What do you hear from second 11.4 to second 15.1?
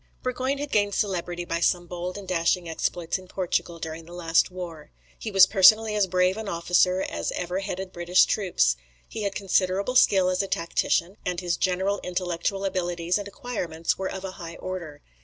general intellectual abilities and acquirements were of a high order.